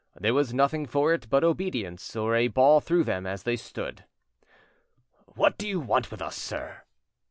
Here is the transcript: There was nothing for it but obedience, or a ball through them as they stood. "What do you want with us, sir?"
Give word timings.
There 0.19 0.33
was 0.33 0.51
nothing 0.51 0.87
for 0.87 1.13
it 1.13 1.29
but 1.29 1.43
obedience, 1.43 2.15
or 2.15 2.35
a 2.35 2.47
ball 2.47 2.79
through 2.81 3.03
them 3.03 3.27
as 3.27 3.43
they 3.43 3.55
stood. 3.55 4.03
"What 5.27 5.59
do 5.59 5.67
you 5.67 5.79
want 5.79 6.09
with 6.09 6.23
us, 6.23 6.35
sir?" 6.35 6.81